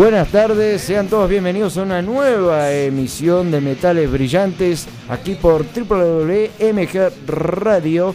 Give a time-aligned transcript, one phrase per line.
[0.00, 7.12] Buenas tardes, sean todos bienvenidos a una nueva emisión de Metales Brillantes aquí por www.mg
[7.26, 8.14] Radio.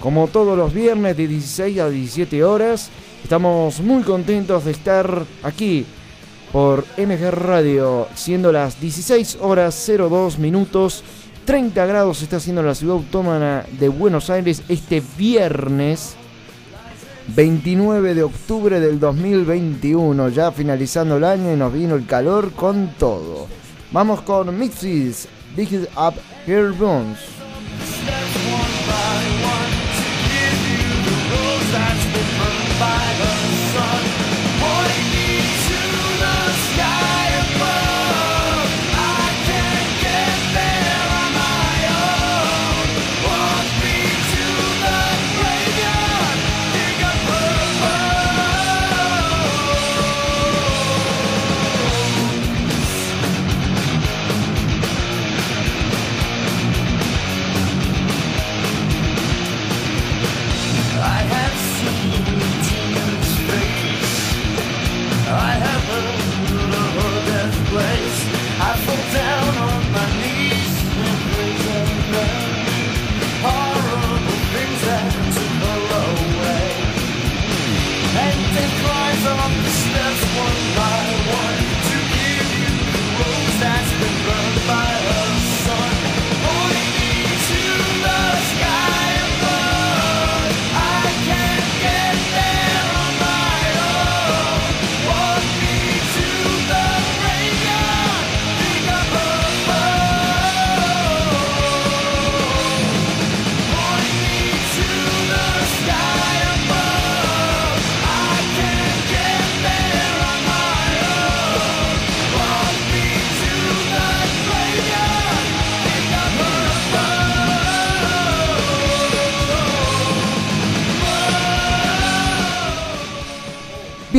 [0.00, 2.88] Como todos los viernes de 16 a 17 horas,
[3.22, 5.84] estamos muy contentos de estar aquí
[6.50, 11.04] por MG Radio, siendo las 16 horas 02 minutos.
[11.44, 16.16] 30 grados está haciendo la ciudad autónoma de Buenos Aires este viernes
[17.28, 22.88] 29 de octubre del 2021, ya finalizando el año y nos vino el calor con
[22.98, 23.46] todo.
[23.92, 26.14] Vamos con Mixes, Dig Up
[26.46, 27.18] Here Bones.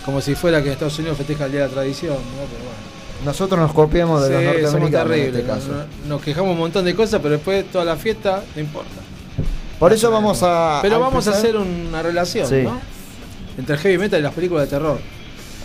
[0.04, 2.46] como si fuera que en Estados Unidos festeja el Día de la Tradición, ¿no?
[2.52, 2.85] Pero bueno.
[3.24, 5.68] Nosotros nos copiamos de los Sí, norteamericanos en este caso.
[6.04, 6.10] ¿no?
[6.10, 8.90] Nos quejamos un montón de cosas, pero después toda la fiesta no importa.
[9.80, 10.80] Por eso vamos a.
[10.82, 12.62] Pero vamos a hacer una relación, Sí.
[12.64, 12.80] ¿no?
[13.58, 15.00] Entre el heavy metal y las películas de terror.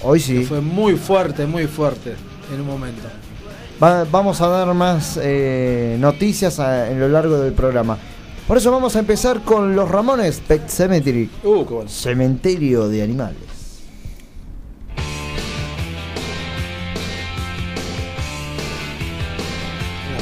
[0.02, 0.44] Hoy Que sí.
[0.44, 2.14] fue muy fuerte, muy fuerte
[2.54, 3.02] en un momento.
[3.82, 7.98] Va- vamos a dar más eh, noticias a- en lo largo del programa.
[8.46, 11.30] Por eso vamos a empezar con los Ramones Pet Cemetery.
[11.44, 11.88] Uh, qué bueno.
[11.90, 13.36] Cementerio de animales.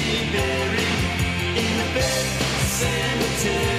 [0.00, 2.24] Be buried in the pet
[2.78, 3.77] cemetery.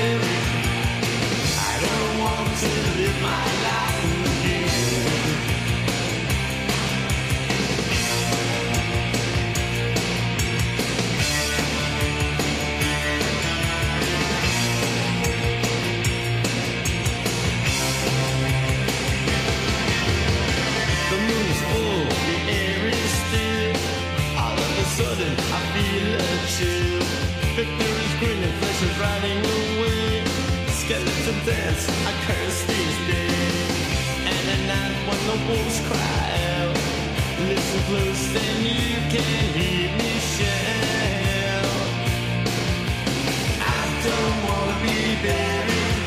[44.04, 45.98] Don't wanna be buried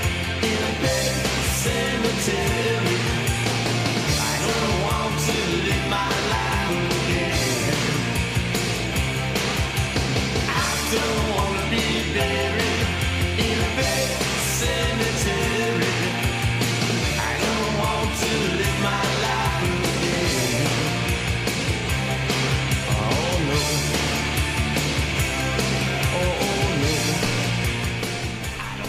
[0.51, 1.13] in a pet
[1.63, 3.02] cemetery.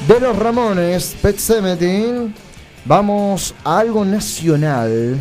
[0.07, 2.33] De los Ramones Pet Cemetery,
[2.83, 5.17] vamos a algo nacional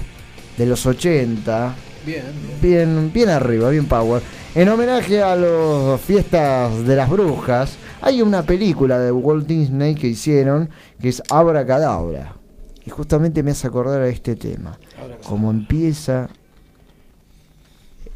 [0.59, 1.75] de los 80.
[2.04, 2.25] Bien,
[2.61, 2.61] bien.
[2.61, 4.21] Bien, bien arriba, bien power.
[4.56, 10.09] En homenaje a las fiestas de las brujas, hay una película de Walt Disney que
[10.09, 10.68] hicieron
[11.00, 12.35] que es Abracadabra.
[12.85, 14.80] Y justamente me hace acordar a este tema.
[15.23, 16.28] Como empieza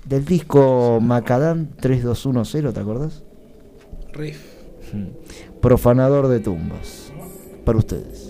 [0.04, 3.22] del disco Macadam 3210, ¿te acordás?
[4.12, 4.56] Riff.
[5.66, 7.12] Profanador de tumbas.
[7.64, 8.25] Para ustedes.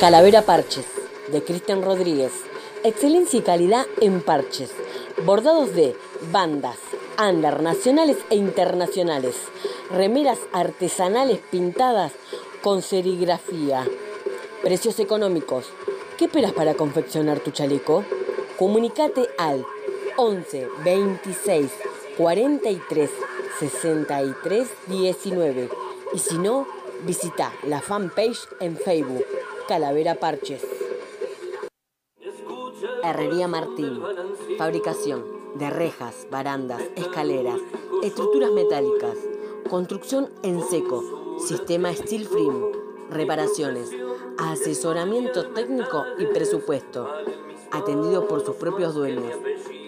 [0.00, 0.86] Calavera Parches,
[1.30, 2.32] de Cristian Rodríguez.
[2.84, 4.70] Excelencia y calidad en parches.
[5.26, 5.94] Bordados de
[6.32, 6.78] bandas,
[7.22, 9.36] under nacionales e internacionales.
[9.90, 12.12] Remeras artesanales pintadas
[12.62, 13.86] con serigrafía.
[14.62, 15.66] Precios económicos.
[16.16, 18.02] ¿Qué esperas para confeccionar tu chaleco?
[18.58, 19.66] Comunicate al
[20.16, 21.70] 11 26
[22.16, 23.10] 43
[23.58, 25.68] 63 19
[26.14, 26.66] y si no,
[27.04, 29.26] visita la fanpage en Facebook
[29.70, 30.66] Calavera Parches.
[33.04, 34.02] Herrería Martín.
[34.58, 35.24] Fabricación
[35.54, 37.60] de rejas, barandas, escaleras,
[38.02, 39.16] estructuras metálicas,
[39.70, 42.72] construcción en seco, sistema steel frame,
[43.10, 43.92] reparaciones,
[44.38, 47.08] asesoramiento técnico y presupuesto.
[47.70, 49.36] Atendido por sus propios dueños.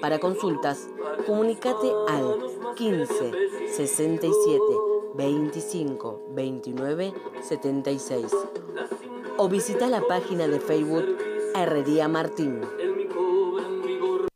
[0.00, 0.86] Para consultas,
[1.26, 2.36] comunicate al
[2.76, 3.32] 15
[3.66, 4.62] 67
[5.16, 8.32] 25 29 76
[9.38, 11.04] o visita la página de Facebook
[11.54, 12.60] Herrería Martín.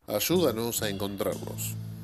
[0.06, 1.74] Ayúdanos a encontrarlos.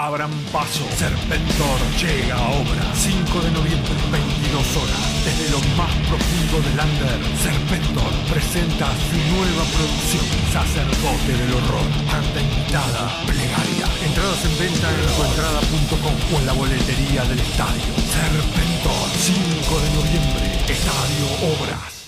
[0.00, 2.82] Abran paso, Serpentor llega a obra.
[2.94, 4.96] 5 de noviembre, 22 horas.
[5.28, 10.24] Desde lo más profundo del Under, Serpentor presenta su nueva producción,
[10.56, 11.90] Sacerdote del Horror.
[12.16, 13.86] Anda invitada, plegaria.
[14.00, 17.92] Entradas en venta en tuentrada.com o en la boletería del estadio.
[18.08, 21.28] Serpentor, 5 de noviembre, Estadio
[21.60, 21.99] Obras.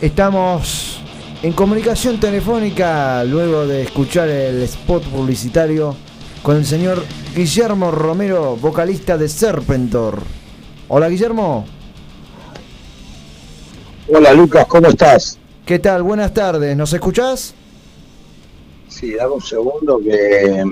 [0.00, 0.98] Estamos
[1.42, 5.94] en comunicación telefónica luego de escuchar el spot publicitario
[6.42, 7.04] con el señor
[7.36, 10.22] Guillermo Romero, vocalista de Serpentor.
[10.88, 11.66] Hola Guillermo,
[14.08, 15.38] Hola Lucas, ¿cómo estás?
[15.66, 16.02] ¿qué tal?
[16.02, 17.54] Buenas tardes, ¿nos escuchás?
[18.88, 20.64] Sí, dame un segundo que...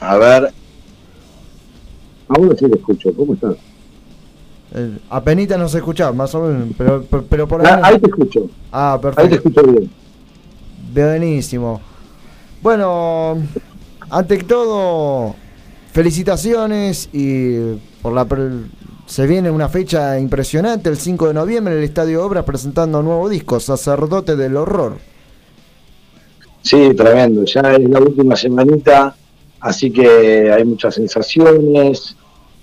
[0.00, 0.52] A ver...
[2.26, 3.56] Ahora sí te escucho, ¿cómo estás?
[4.74, 7.94] Eh, apenita nos escuchás, más o menos, pero, pero, pero por Ah, ahí...
[7.94, 9.36] ahí te escucho, Ah, ahí te perfecto.
[9.36, 9.90] escucho bien.
[10.94, 11.80] Buenísimo.
[12.62, 13.36] Bueno,
[14.10, 15.34] ante todo,
[15.92, 18.26] felicitaciones y por la
[19.06, 23.06] se viene una fecha impresionante el 5 de noviembre en el Estadio Obras presentando un
[23.06, 24.98] nuevo disco, Sacerdote del Horror.
[26.62, 29.14] Sí, tremendo, ya es la última semanita,
[29.60, 32.16] así que hay muchas sensaciones.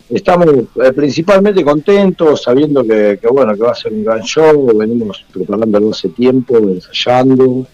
[0.10, 5.24] Estamos eh, principalmente contentos, sabiendo que, bueno que va a ser un gran show, venimos
[5.32, 7.68] preparándolo hace tiempo, ensayando,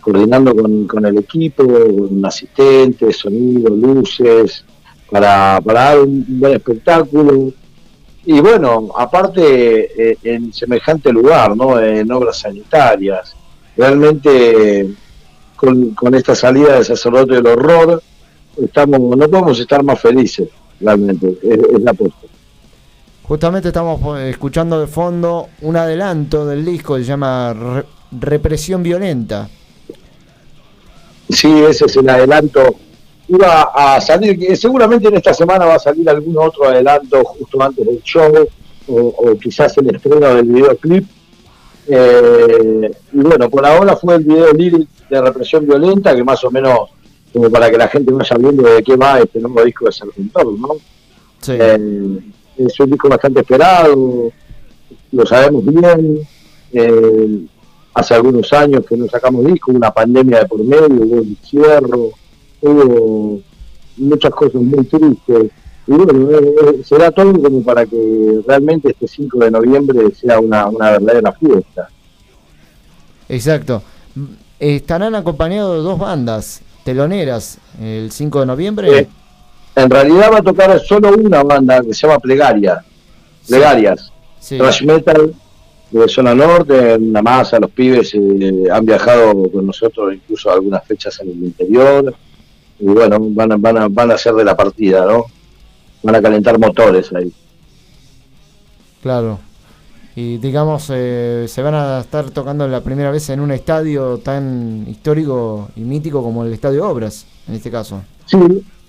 [0.00, 4.64] coordinando con, con el equipo, con asistentes, sonido, luces,
[5.10, 7.52] para, para dar un buen espectáculo.
[8.24, 11.78] Y bueno, aparte eh, en semejante lugar, ¿no?
[11.78, 13.36] En obras sanitarias.
[13.76, 14.88] Realmente
[15.54, 18.02] con, con esta salida de sacerdote del horror,
[18.62, 20.48] estamos, no podemos estar más felices,
[20.84, 22.18] realmente, es, es la apuesta.
[23.22, 28.82] Justamente estamos eh, escuchando de fondo un adelanto del disco que se llama Re- Represión
[28.82, 29.48] Violenta.
[31.30, 32.76] Sí, ese es el adelanto.
[33.26, 37.86] Iba a salir, seguramente en esta semana va a salir algún otro adelanto justo antes
[37.86, 38.30] del show,
[38.86, 41.08] o, o quizás el estreno del videoclip.
[41.86, 46.50] Eh, y bueno, por ahora fue el video líric de represión violenta, que más o
[46.50, 46.90] menos,
[47.34, 50.56] como para que la gente vaya viendo de qué va este nuevo disco de Serpentor,
[50.56, 50.68] ¿no?
[51.40, 51.52] Sí.
[51.58, 52.20] Eh,
[52.56, 54.32] es un disco bastante esperado,
[55.10, 56.20] lo sabemos bien.
[56.72, 57.46] eh,
[57.92, 61.36] hace algunos años que no sacamos disco, hubo una pandemia de por medio, hubo un
[61.40, 62.10] encierro,
[62.60, 63.40] hubo
[63.96, 65.50] muchas cosas muy tristes.
[65.86, 70.66] Y bueno, eh, será todo como para que realmente este 5 de noviembre sea una,
[70.66, 71.88] una verdadera fiesta.
[73.28, 73.82] Exacto.
[74.58, 79.08] Estarán acompañados de dos bandas teloneras el 5 de noviembre.
[79.74, 82.84] En realidad va a tocar solo una banda que se llama Plegaria,
[83.48, 84.12] Plegarias.
[84.38, 84.58] Sí.
[84.58, 85.34] thrash metal
[85.90, 90.84] de zona norte, una masa, los pibes eh, han viajado con nosotros incluso a algunas
[90.84, 92.14] fechas en el interior
[92.78, 95.26] y bueno, van a, van a, van a ser de la partida, ¿no?
[96.02, 97.32] Van a calentar motores ahí.
[99.02, 99.38] Claro.
[100.16, 104.84] Y digamos, eh, se van a estar tocando la primera vez en un estadio tan
[104.88, 108.00] histórico y mítico como el Estadio Obras, en este caso.
[108.26, 108.38] Sí,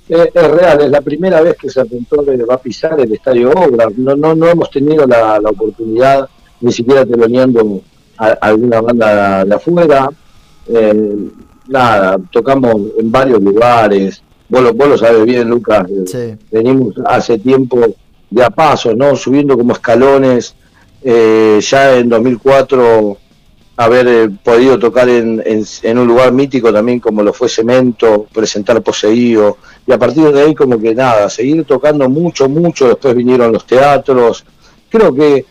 [0.08, 3.88] es, es real, es la primera vez que Serpentor va a pisar el Estadio Obras.
[3.98, 6.30] No, no, no hemos tenido la, la oportunidad
[6.62, 7.82] ni siquiera teloneando
[8.18, 10.10] a, a alguna banda de afuera.
[10.68, 11.28] Eh,
[11.68, 14.22] nada, tocamos en varios lugares.
[14.48, 15.88] Vos lo, vos lo sabes bien, Lucas.
[15.90, 16.46] eh, Sí.
[16.52, 17.80] venimos hace tiempo
[18.30, 19.16] de a pasos, ¿no?
[19.16, 20.56] Subiendo como escalones.
[21.08, 23.18] Eh, ya en 2004
[23.78, 28.82] haber eh, podido tocar en, en, un lugar mítico también como lo fue Cemento, presentar
[28.82, 33.52] Poseído, y a partir de ahí como que nada, seguir tocando mucho, mucho, después vinieron
[33.52, 34.46] los teatros,
[34.89, 35.46] creo que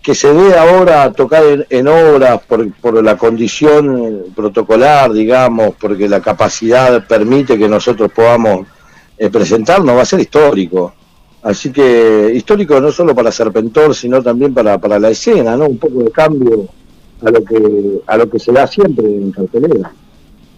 [0.00, 6.06] que se dé ahora tocar en, en obras por, por la condición protocolar, digamos, porque
[6.06, 8.66] la capacidad permite que nosotros podamos
[9.16, 10.92] eh, presentarnos, va a ser histórico.
[11.44, 15.66] Así que histórico no solo para Serpentor, sino también para, para la escena, ¿no?
[15.66, 16.68] Un poco de cambio
[17.22, 19.92] a lo que a lo que se da siempre en cartelera.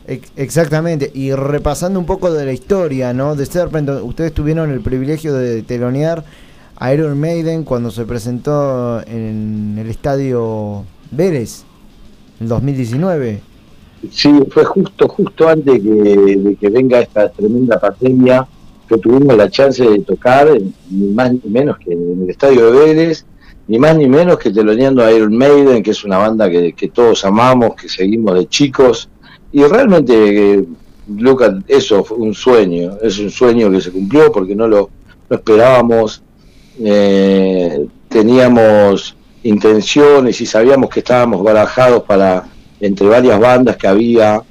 [0.06, 3.34] Ex- Exactamente, y repasando un poco de la historia, ¿no?
[3.34, 6.24] De Serpent, ustedes tuvieron el privilegio de telonear
[6.76, 11.64] a Iron Maiden cuando se presentó en el estadio Vélez,
[12.40, 13.42] en 2019.
[14.12, 18.46] Sí, fue justo, justo antes que, de que venga esta tremenda pandemia
[18.88, 20.48] que tuvimos la chance de tocar,
[20.90, 23.26] ni más ni menos que en el estadio de Vélez,
[23.68, 27.24] ni más ni menos que teloneando a Iron Maiden, que es una banda que, todos
[27.24, 29.08] amamos, que seguimos de chicos.
[29.52, 30.64] Y realmente, eh,
[31.08, 34.90] Lucas, eso fue un sueño, es un sueño que se cumplió porque no lo
[35.28, 36.22] no esperábamos.
[36.78, 42.48] Eh, teníamos intenciones y sabíamos que estábamos barajados para
[42.80, 44.42] entre varias bandas que había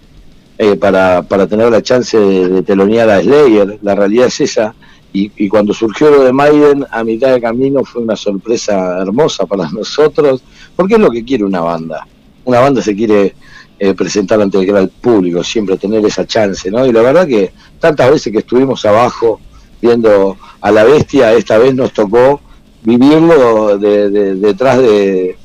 [0.58, 3.80] eh, para, para tener la chance de, de telonear a Slayer.
[3.82, 4.74] La realidad es esa.
[5.14, 9.70] Y, cuando surgió lo de Maiden, a mitad de camino fue una sorpresa hermosa para
[9.72, 10.44] nosotros,
[10.76, 12.06] porque es lo que quiere una banda.
[12.44, 13.34] Una banda se quiere
[13.80, 16.86] eh, presentar ante el gran público, siempre tener esa chance, ¿no?
[16.86, 19.40] Y la verdad que tantas veces que estuvimos abajo
[19.82, 22.42] viendo a la bestia, esta vez nos tocó
[22.84, 25.38] vivirlo de- de- detrás de,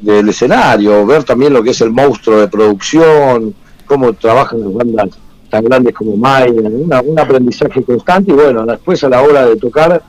[0.00, 3.54] del escenario, ver también lo que es el monstruo de producción,
[3.92, 5.08] cómo trabajan las bandas
[5.50, 9.56] tan grandes como Maiden, una- un aprendizaje constante y bueno, después a la hora de
[9.56, 10.02] tocar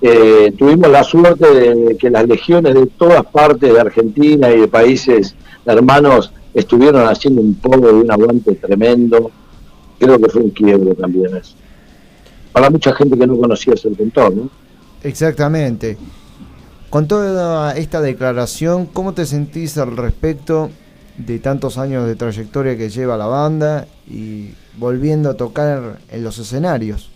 [0.00, 4.68] eh, tuvimos la suerte de que las legiones de todas partes de Argentina y de
[4.68, 5.34] países
[5.64, 9.30] hermanos estuvieron haciendo un poco de un aguante tremendo,
[9.98, 11.54] creo que fue un quiebre también eso.
[12.52, 14.48] Para mucha gente que no conocía ese pintor, ¿no?
[15.04, 15.96] Exactamente.
[16.90, 20.70] Con toda esta declaración, ¿cómo te sentís al respecto
[21.18, 26.38] de tantos años de trayectoria que lleva la banda y volviendo a tocar en los
[26.38, 27.10] escenarios?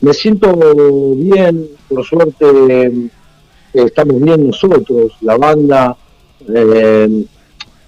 [0.00, 0.54] Me siento
[1.16, 3.10] bien, por suerte eh,
[3.72, 5.96] estamos bien nosotros, la banda.
[6.54, 7.24] eh,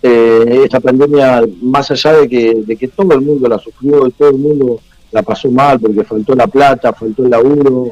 [0.01, 4.12] eh, esta pandemia, más allá de que, de que todo el mundo la sufrió y
[4.12, 7.90] todo el mundo la pasó mal porque faltó la plata, faltó el laburo,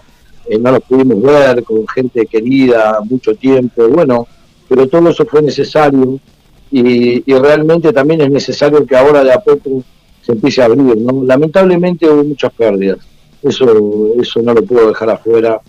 [0.61, 4.29] no nos pudimos ver con gente querida mucho tiempo, bueno,
[4.69, 6.21] pero todo eso fue necesario
[6.71, 9.83] y, realmente también es necesario que ahora de a poco
[10.23, 11.25] se empiece a abrir, ¿no?
[11.25, 12.99] Lamentablemente hubo muchas pérdidas,
[13.43, 15.61] eso, eso no lo puedo dejar afuera,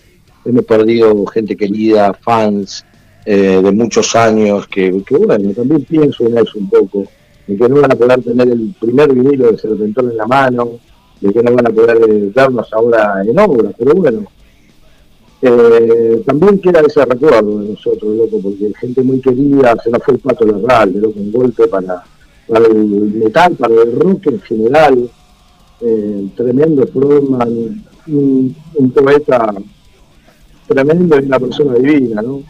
[0.44, 2.84] hemos perdido gente querida, fans
[3.26, 7.06] eh, de muchos años, que, que bueno, también pienso en eso un poco,
[7.46, 10.80] de que no van a poder tener el primer vinilo de Serpentor en la mano,
[11.22, 14.26] de que no van a poder eh, darnos ahora en obra, pero bueno,
[15.42, 20.16] eh, también queda ese recuerdo de nosotros, loco, porque gente muy querida, se nos fue
[20.16, 22.04] el pato Larral, loco, un golpe para,
[22.48, 25.10] el metal, para el rock en general,
[25.82, 29.54] eh, tremendo Frontman, un, un poeta
[30.68, 32.42] tremendo y una persona divina, ¿no?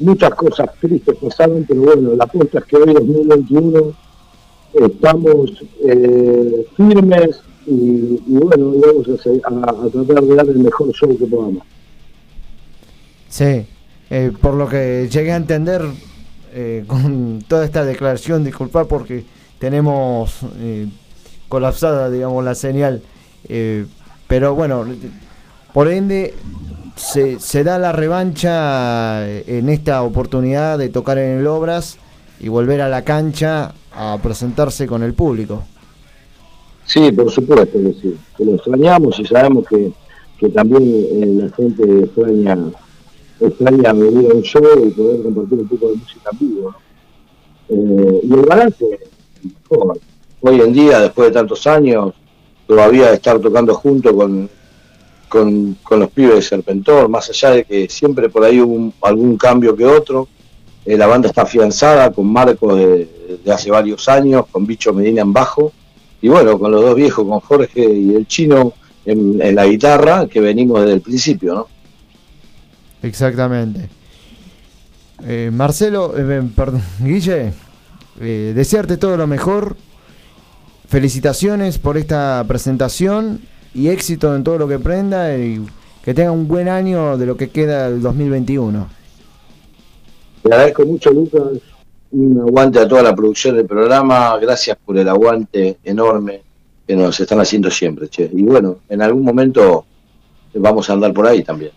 [0.00, 3.92] Muchas cosas tristes pasaron, pero bueno, la apuesta es que hoy 2021
[4.74, 5.50] estamos
[5.84, 11.62] eh, firmes y, bueno, vamos a tratar de dar el mejor show que podamos.
[13.28, 13.66] Sí,
[14.10, 15.82] eh, por lo que llegué a entender
[16.52, 19.24] eh, con toda esta declaración, disculpar porque
[19.58, 20.86] tenemos eh,
[21.48, 23.02] colapsada, digamos, la señal,
[23.48, 23.86] eh,
[24.26, 24.84] pero bueno,
[25.72, 26.34] por ende
[26.96, 31.98] se, se da la revancha en esta oportunidad de tocar en el Obras
[32.40, 35.64] y volver a la cancha a presentarse con el público.
[36.84, 39.92] Sí, por supuesto que sí, que lo extrañamos y sabemos que,
[40.38, 42.58] que también la gente extraña,
[43.40, 46.74] extraña venir a un show y poder compartir un poco de música vivo.
[47.68, 48.84] Eh, y el balance,
[49.70, 49.98] mejor.
[50.40, 52.14] hoy en día, después de tantos años,
[52.66, 54.48] todavía estar tocando junto con,
[55.28, 58.94] con, con los pibes de Serpentor, más allá de que siempre por ahí hubo un-
[59.02, 60.28] algún cambio que otro.
[60.84, 65.20] Eh, la banda está afianzada con Marco de, de hace varios años, con Bicho Medina
[65.22, 65.72] en bajo,
[66.22, 68.72] y bueno, con los dos viejos, con Jorge y el chino
[69.04, 71.66] en, en la guitarra, que venimos desde el principio, ¿no?
[73.02, 73.88] Exactamente.
[75.24, 77.52] Eh, Marcelo, eh, perdón, Guille,
[78.20, 79.76] eh, desearte todo lo mejor.
[80.88, 83.40] Felicitaciones por esta presentación
[83.74, 85.64] y éxito en todo lo que prenda y
[86.02, 88.88] que tenga un buen año de lo que queda del 2021.
[90.44, 91.42] Le agradezco mucho, Lucas.
[92.10, 94.38] Un aguante a toda la producción del programa.
[94.38, 96.40] Gracias por el aguante enorme
[96.86, 98.30] que nos están haciendo siempre, che.
[98.32, 99.84] Y bueno, en algún momento
[100.54, 101.72] vamos a andar por ahí también.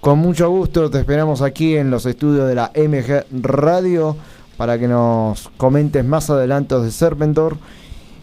[0.00, 4.16] Con mucho gusto te esperamos aquí en los estudios de la MG Radio
[4.56, 7.56] para que nos comentes más adelantos de Serpentor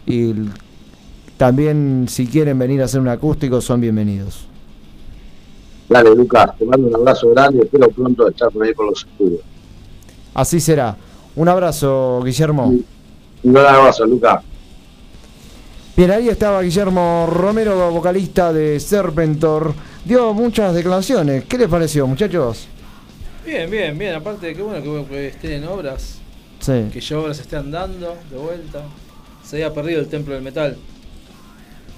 [0.06, 0.34] y
[1.38, 4.48] también si quieren venir a hacer un acústico son bienvenidos.
[5.90, 7.64] Dale, Lucas, te mando un abrazo grande.
[7.64, 9.42] Espero pronto estar por ahí por los estudios.
[10.34, 10.96] Así será.
[11.36, 12.74] Un abrazo, Guillermo.
[13.44, 14.42] Un gran abrazo, Lucas.
[15.96, 19.74] Bien, ahí estaba Guillermo Romero, vocalista de Serpentor.
[20.06, 21.44] Dio muchas declaraciones.
[21.46, 22.68] ¿Qué les pareció, muchachos?
[23.46, 24.15] Bien, bien, bien.
[24.15, 26.20] Aparte de que bueno que, que estén en obras,
[26.60, 26.86] Sí.
[26.91, 28.84] que ya obras estén dando de vuelta.
[29.44, 30.78] Se había perdido el templo del metal.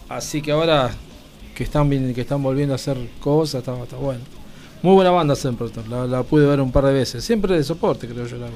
[0.09, 0.91] Así que ahora
[1.55, 4.21] que están que están volviendo a hacer cosas, está, está bueno.
[4.83, 7.23] Muy buena banda Sempertor, la, la pude ver un par de veces.
[7.23, 8.53] Siempre de soporte, creo yo la vi.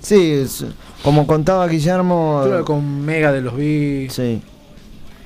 [0.00, 0.64] Sí, es-
[1.02, 2.42] como contaba Guillermo.
[2.44, 4.08] Creo que con Mega de los vi.
[4.10, 4.40] Sí.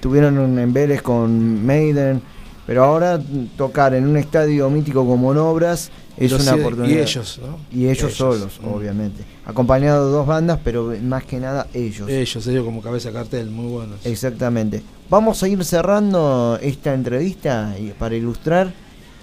[0.00, 2.22] Tuvieron un en Vélez con Maiden.
[2.66, 3.20] Pero ahora
[3.56, 7.00] tocar en un estadio mítico como en Obras es Los- una y oportunidad.
[7.02, 7.58] ellos, ¿no?
[7.70, 8.68] Y ellos, Ellos, solos, mm.
[8.72, 9.22] obviamente.
[9.44, 12.08] Acompañado de dos bandas, pero más que nada ellos.
[12.08, 14.04] Ellos, ellos como cabeza cartel, muy buenos.
[14.06, 14.82] Exactamente.
[15.10, 18.72] Vamos a ir cerrando esta entrevista y para ilustrar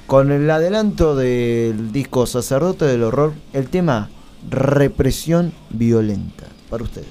[0.05, 4.09] con el adelanto del disco Sacerdote del Horror, el tema
[4.49, 6.45] Represión Violenta.
[6.69, 7.07] Para ustedes.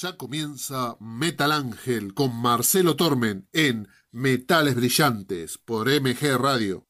[0.00, 6.86] Ya comienza Metal Ángel con Marcelo Tormen en Metales Brillantes por MG Radio.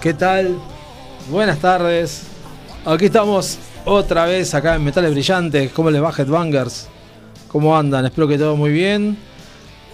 [0.00, 0.56] ¿Qué tal?
[1.30, 2.22] Buenas tardes.
[2.86, 5.70] Aquí estamos otra vez acá en Metales Brillantes.
[5.72, 6.88] ¿Cómo les va Headbangers?
[7.48, 8.06] ¿Cómo andan?
[8.06, 9.18] Espero que todo muy bien.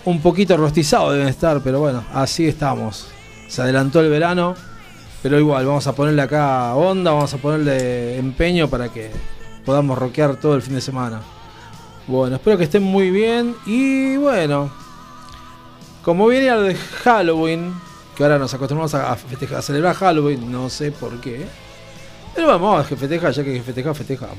[0.05, 3.09] Un poquito rostizado deben estar, pero bueno, así estamos.
[3.49, 4.55] Se adelantó el verano,
[5.25, 9.11] pero igual vamos a ponerle acá onda, vamos a ponerle empeño para que
[9.65, 11.21] podamos rockear todo el fin de semana.
[12.07, 14.71] Bueno, espero que estén muy bien y bueno,
[16.05, 17.75] como viene lo de Halloween,
[18.17, 21.47] que ahora nos acostumbramos a, a a celebrar Halloween, no sé por qué.
[22.35, 24.39] Pero vamos a festejar, ya que hay que festejar, festejamos.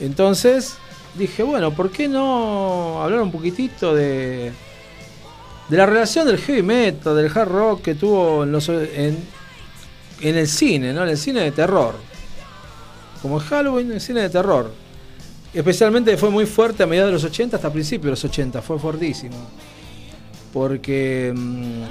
[0.00, 0.76] Entonces
[1.14, 4.52] dije, bueno, ¿por qué no hablar un poquitito de,
[5.68, 8.54] de la relación del heavy metal, del hard rock que tuvo en,
[10.20, 11.02] el cine, ¿no?
[11.02, 11.94] En el cine de terror.
[13.20, 14.72] Como Halloween, el cine de terror.
[15.54, 18.78] Especialmente fue muy fuerte a mediados de los 80 hasta principios de los 80, fue
[18.78, 19.36] fuertísimo.
[20.52, 21.84] Porque mmm,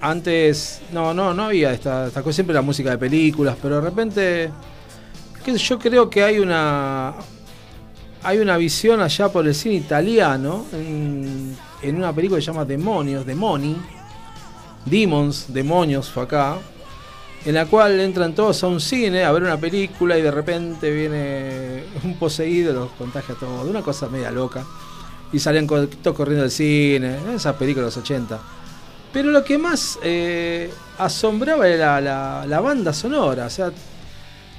[0.00, 3.80] antes no no no había esta, esta cosa siempre la música de películas pero de
[3.82, 4.50] repente
[5.46, 7.14] yo creo que hay una
[8.22, 12.64] hay una visión allá por el cine italiano en, en una película que se llama
[12.64, 13.76] Demonios Demoni
[14.84, 16.56] Demons Demonios fue acá
[17.44, 20.90] en la cual entran todos a un cine a ver una película y de repente
[20.90, 24.64] viene un poseído los contagia a todos una cosa media loca
[25.32, 28.38] y salían co- todos corriendo del cine esas películas de los 80
[29.18, 33.46] pero lo que más eh, asombraba era la, banda sonora.
[33.46, 33.72] O sea,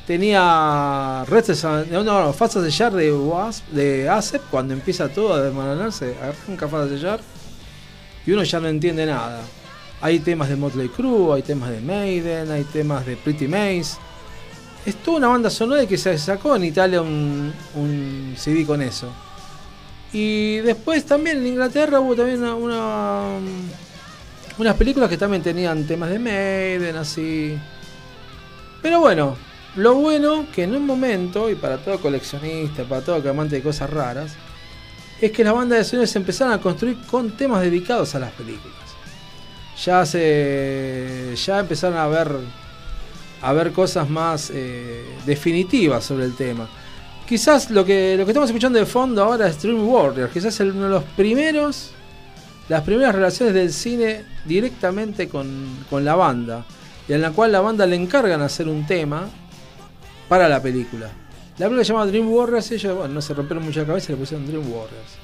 [0.06, 5.34] tenía Restless and- no, no, Fast as Jar de, Wasp, de ASEP cuando empieza todo
[5.34, 6.14] a desmoronarse.
[6.22, 7.22] Arranca Fast as Jar
[8.26, 9.40] y uno ya no entiende nada.
[10.02, 13.98] Hay temas de Motley Crue, hay temas de Maiden, hay temas de Pretty Maze.
[14.86, 19.08] Es toda una banda sonora que se sacó en Italia un, un CD con eso.
[20.12, 23.40] Y después también en Inglaterra hubo también una
[24.60, 27.58] unas películas que también tenían temas de Maiden, así.
[28.82, 29.38] Pero bueno,
[29.76, 33.90] lo bueno que en un momento, y para todo coleccionista, para todo amante de cosas
[33.90, 34.34] raras,
[35.22, 38.32] es que las bandas de sonido se empezaron a construir con temas dedicados a las
[38.32, 38.76] películas.
[39.86, 41.34] Ya se.
[41.36, 42.36] ya empezaron a ver.
[43.42, 46.68] a ver cosas más eh, definitivas sobre el tema.
[47.26, 50.74] Quizás lo que, lo que estamos escuchando de fondo ahora es Dream Warrior, quizás es
[50.74, 51.92] uno de los primeros
[52.70, 56.66] las primeras relaciones del cine directamente con, con la banda,
[57.08, 59.28] y en la cual la banda le encargan hacer un tema
[60.30, 61.10] para la película.
[61.58, 64.16] La película se llama Dream Warriors, ellos bueno, no se rompieron mucho la cabeza y
[64.16, 65.18] le pusieron Dream Warriors.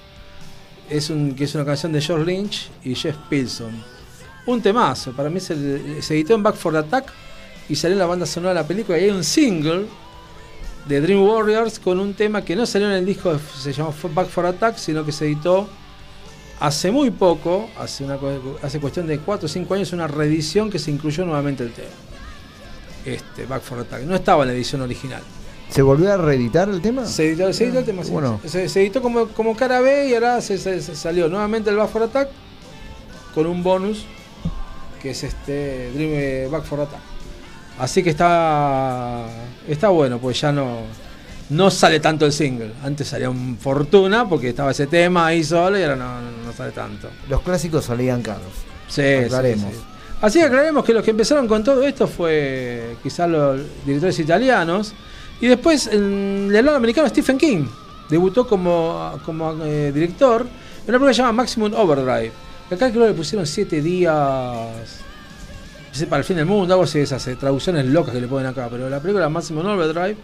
[0.90, 3.72] Es que es una canción de George Lynch y Jeff Pilson.
[4.48, 7.12] Un temazo, para mí se, editó en Back for Attack
[7.70, 9.86] y salió en la banda sonora de la película y hay un single
[10.88, 14.28] de Dream Warriors con un tema que no salió en el disco, se llamó Back
[14.28, 15.70] for Attack, sino que se editó
[16.60, 18.18] hace muy poco, hace, una,
[18.62, 21.90] hace cuestión de 4 o 5 años, una reedición que se incluyó nuevamente el tema.
[23.06, 24.04] Este, Back for Attack.
[24.04, 25.22] No estaba en la edición original.
[25.70, 27.06] ¿Se volvió a reeditar el tema?
[27.06, 28.12] Se editó, se editó el tema, sí.
[28.12, 28.40] Bueno.
[28.46, 31.76] se, se editó como, como cara B y ahora se, se- se salió nuevamente el
[31.76, 32.30] Back for Attack
[33.34, 34.06] con un bonus
[35.02, 37.00] que es este Dream eh, Back for Attack.
[37.78, 39.26] Así que está
[39.68, 40.78] está bueno, pues ya no
[41.50, 42.72] no sale tanto el single.
[42.84, 46.72] Antes salía un fortuna porque estaba ese tema ahí solo y ahora no, no- sale
[46.72, 47.10] tanto.
[47.30, 48.42] Los clásicos salían caros.
[48.88, 49.72] Sí, Aclaremos.
[49.72, 49.84] sí, sí.
[50.22, 54.94] Así que aclaremos que los que empezaron con todo esto fue quizás los directores italianos.
[55.42, 57.66] Y después el, el lado americano Stephen King
[58.10, 62.32] debutó como, como eh, director en una película que se llama Maximum Overdrive.
[62.70, 65.04] Que acá creo que le pusieron 7 días
[66.10, 68.68] para el fin del mundo, algo así esas eh, traducciones locas que le ponen acá.
[68.72, 70.18] Pero la película Maximum Overdrive,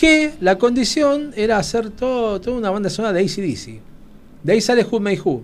[0.00, 3.82] que la condición era hacer todo, toda una banda sonora de ACDC.
[4.42, 5.42] De ahí sale Who May Who.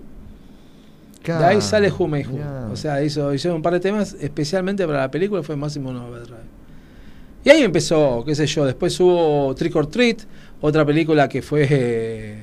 [1.27, 2.73] De ahí sale Who May Who.
[2.73, 6.41] O sea, hizo, hicieron un par de temas especialmente para la película, fue Máximo Overdrive.
[7.45, 10.23] Y ahí empezó, qué sé yo, después hubo Trick or Treat,
[10.63, 12.43] otra película que fue eh,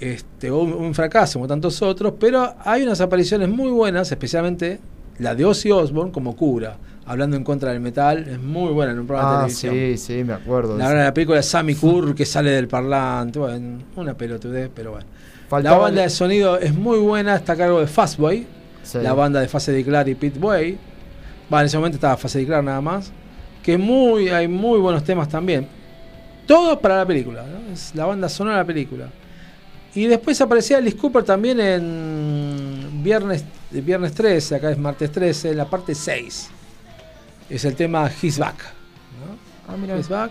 [0.00, 4.80] este, un, un fracaso como tantos otros, pero hay unas apariciones muy buenas, especialmente
[5.20, 6.76] la de Ozzy Osbourne como cura,
[7.06, 9.74] hablando en contra del metal, es muy buena en un programa de Ah, televisión.
[9.74, 10.76] sí, sí, me acuerdo.
[10.78, 15.06] La, la película de Sammy Curr que sale del parlante, bueno, una pelotudez, pero bueno.
[15.48, 18.46] Faltaba la banda de sonido es muy buena, está a cargo de Fastboy,
[18.82, 18.98] Sí.
[19.02, 20.78] la banda de Fase de Clar y Pete Way.
[21.52, 23.12] Va, en ese momento estaba Fase de Clar nada más.
[23.62, 25.66] Que muy, hay muy buenos temas también.
[26.46, 27.72] Todos para la película, ¿no?
[27.72, 29.08] es la banda sonora de la película.
[29.94, 35.56] Y después aparecía Alice Cooper también en viernes, viernes 13, acá es martes 13, en
[35.56, 36.50] la parte 6.
[37.50, 38.56] Es el tema His Back.
[38.58, 39.72] ¿no?
[39.72, 39.98] Ah, mira.
[39.98, 40.30] His Back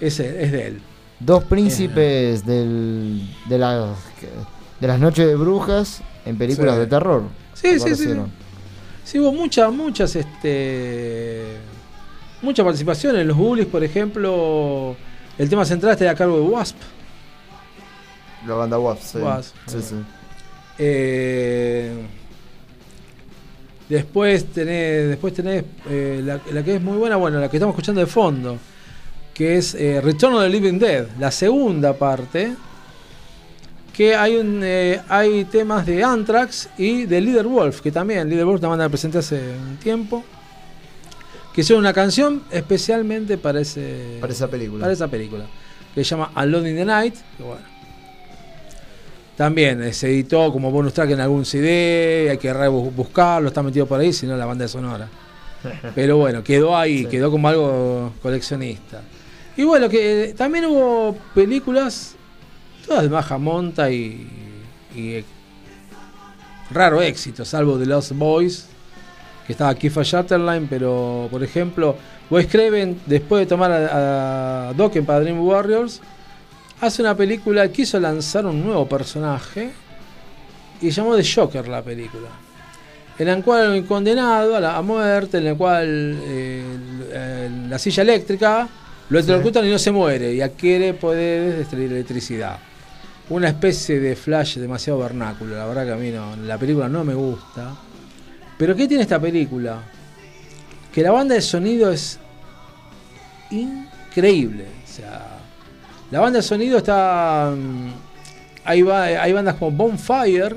[0.00, 0.82] es, es de él.
[1.18, 3.96] Dos príncipes del, de, las,
[4.80, 6.80] de las noches de brujas en películas Sí.
[6.80, 7.22] de terror.
[7.54, 8.14] Sí, sí, sí.
[9.04, 11.56] Sí, hubo muchas, muchas, este.
[12.42, 14.96] Mucha participación en los Bullies, por ejemplo.
[15.36, 16.76] El tema central está a cargo de Wasp.
[18.46, 19.18] La banda Wasp, sí.
[19.18, 19.54] Wasp.
[19.66, 19.94] Sí, sí.
[20.78, 21.92] Eh,
[23.90, 27.74] después tenés, después tenés eh, la, la que es muy buena, bueno, la que estamos
[27.74, 28.56] escuchando de fondo,
[29.34, 32.54] que es eh, Return of the Living Dead, la segunda parte,
[33.92, 38.46] que hay un eh, hay temas de Anthrax y de Leader Wolf, que también Leader
[38.46, 40.24] Wolf, una banda que presenté hace un tiempo,
[41.52, 44.82] que hicieron una canción especialmente para ese Para esa película.
[44.82, 45.46] para esa película,
[45.94, 47.79] que se llama Alone in the Night, que bueno.
[49.40, 53.86] También eh, se editó como bonus track en algún CD, hay que buscarlo, está metido
[53.86, 55.08] por ahí, si no la banda sonora.
[55.94, 57.06] Pero bueno, quedó ahí, Sí.
[57.06, 59.00] quedó como algo coleccionista.
[59.56, 62.16] Y bueno, que eh, también hubo películas,
[62.86, 64.28] todas de baja monta y,
[64.94, 65.24] y, eh,
[66.70, 68.66] raro éxito, salvo The Lost Boys,
[69.46, 71.96] que estaba Kiefer Sutherland, pero por ejemplo,
[72.28, 76.02] Wes Craven, después de tomar a, a Dokken para Dream Warriors,
[76.80, 79.70] hace una película, quiso lanzar un nuevo personaje
[80.80, 82.28] y llamó The Joker la película.
[83.18, 88.02] En la cual el condenado a la a muerte, en la cual eh, la silla
[88.02, 88.66] eléctrica
[89.10, 92.58] lo electrocutan y no se muere y adquiere poderes de electricidad.
[93.28, 97.04] Una especie de flash demasiado vernáculo, la verdad que a mí no, la película no
[97.04, 97.74] me gusta.
[98.56, 99.82] Pero ¿qué tiene esta película?
[100.92, 102.18] Que la banda de sonido es
[103.50, 104.64] increíble.
[104.84, 105.39] O sea,
[106.10, 107.52] la banda de sonido está.
[107.56, 107.88] mm,
[108.64, 110.56] Hay, ba- hay bandas como Bonfire,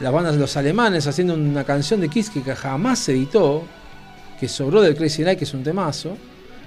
[0.00, 3.62] las bandas de los alemanes haciendo una canción de Kiss que jamás se editó,
[4.40, 6.16] que sobró del Crazy Night, que es un temazo.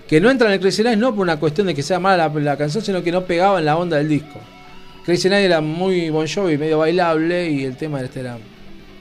[0.07, 2.29] Que no entra en el Crazy Night no por una cuestión de que sea mala
[2.29, 4.39] la, la canción, sino que no pegaba en la onda del disco.
[5.05, 8.37] Crazy Night era muy Bon Jovi, medio bailable, y el tema este era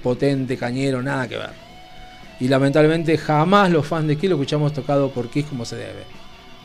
[0.03, 1.51] potente, cañero, nada que ver.
[2.41, 6.05] Y lamentablemente jamás los fans de Kiss lo escuchamos tocado por Kiss como se debe.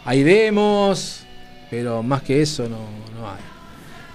[0.05, 1.24] Hay demos,
[1.72, 2.78] pero más que eso no,
[3.19, 3.39] no hay.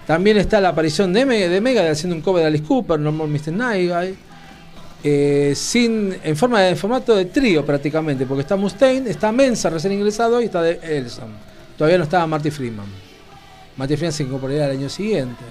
[0.07, 3.11] También está la aparición de, Me- de Mega haciendo un cover de Alice Cooper, No
[3.11, 3.53] More Mr.
[3.53, 5.55] Night Guy.
[5.57, 10.41] sin, en, forma de, formato de trío prácticamente, porque está Mustaine, está Mensa recién ingresado
[10.41, 11.31] y está de Elson.
[11.77, 12.87] Todavía no estaba Marty Freeman.
[13.77, 15.43] Marty Freeman se incorporaría al año siguiente.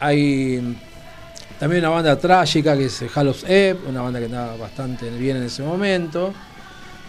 [0.00, 0.76] Hay
[1.60, 5.36] también una banda trágica que es Hall of Ebb, una banda que andaba bastante bien
[5.36, 6.32] en ese momento.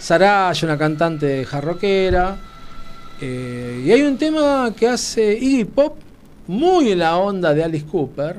[0.07, 2.35] Saraya, una cantante jarroquera.
[3.21, 5.95] Eh, y hay un tema que hace Iggy Pop
[6.47, 8.35] muy en la onda de Alice Cooper.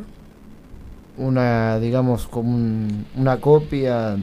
[1.17, 4.15] Una, digamos, como un- una copia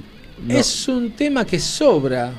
[0.44, 2.32] no, Es un tema que sobra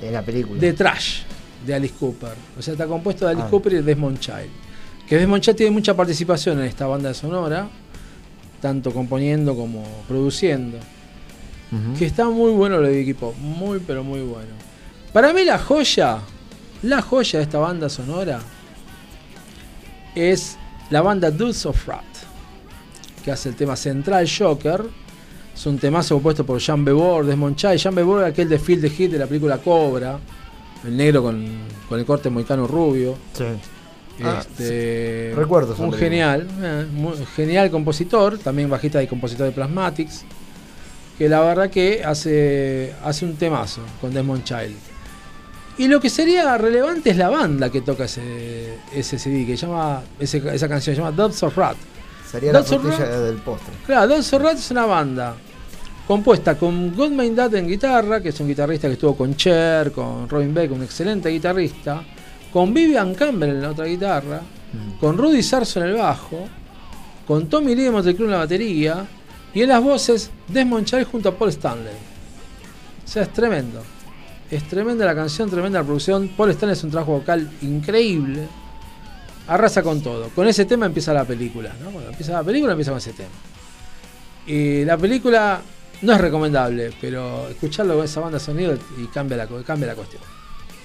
[0.00, 0.58] de la película.
[0.60, 1.20] de trash
[1.66, 2.32] de Alice Cooper.
[2.58, 3.50] O sea, está compuesto de Alice Ah.
[3.50, 4.48] Cooper y de Desmond Child.
[5.06, 7.68] Que Desmond Child tiene mucha participación en esta banda sonora,
[8.62, 10.78] tanto componiendo como produciendo.
[11.98, 14.50] Que está muy bueno lo de Pop, muy pero muy bueno.
[15.12, 16.18] Para mí la joya,
[16.82, 18.40] la joya de esta banda sonora
[20.14, 20.58] es
[20.90, 22.04] la banda Dulce of Rat,
[23.24, 24.84] que hace el tema central Joker.
[25.54, 27.76] Es un temazo compuesto por Jean Bebor, Desmond Child.
[27.76, 30.18] Jean Bebor aquel de Field the Hit de la película Cobra,
[30.86, 31.44] el negro con,
[31.88, 33.16] con el corte moicano rubio.
[33.32, 33.44] Sí.
[34.22, 35.98] Ah, Este, Recuerdo un película.
[35.98, 40.24] genial, eh, muy- genial compositor, también bajista y compositor de Plasmatics,
[41.22, 44.74] que la verdad que hace, hace un temazo con Desmond Child.
[45.78, 50.02] Y lo que sería relevante es la banda que toca ese, ese CD, que llama,
[50.18, 51.76] ese- esa canción se llama Dogs of Rat.
[52.28, 53.72] Sería la frutilla del postre.
[53.86, 55.36] Claro, Dogs of Rat es una banda
[56.08, 60.28] compuesta con Goldman Dad en guitarra, que es un guitarrista que estuvo con Cher, con
[60.28, 62.02] Robin Beck, un excelente guitarrista,
[62.52, 64.40] con Vivian Campbell en la otra guitarra,
[64.98, 66.48] con Rudy Sarso en el bajo,
[67.28, 69.06] con Tommy Lee de Motley en la batería,
[69.54, 71.94] y en las voces Desmond Child junto a Paul Stanley.
[73.04, 73.82] O sea, es tremendo.
[74.50, 76.28] Es tremenda la canción, tremenda la producción.
[76.36, 78.46] Paul Stanley es un trabajo vocal increíble.
[79.46, 80.28] arrasa con todo.
[80.30, 81.90] Con ese tema empieza la película, ¿no?
[81.90, 83.30] Cuando empieza la película empieza con ese tema.
[84.46, 85.60] Y la película
[86.02, 89.94] no es recomendable, pero escucharlo con esa banda de sonido y cambia la, cambia la
[89.94, 90.22] cuestión.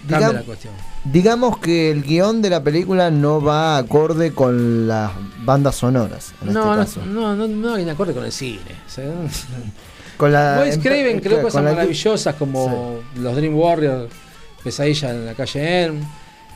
[0.08, 0.74] Digam- la cuestión.
[1.06, 5.12] Digamos que el guion de la película no va acorde con las
[5.44, 7.06] bandas sonoras, en No, no, este caso.
[7.10, 8.60] no, no, no hay acorde con el cine.
[8.86, 9.06] O sea,
[10.18, 14.12] Con la, Wes Craven creó cosas maravillosas como los Dream Warriors,
[14.64, 16.02] Pesadilla en la calle Elm,